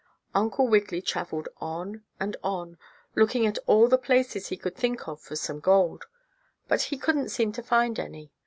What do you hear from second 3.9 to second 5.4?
places he could think of for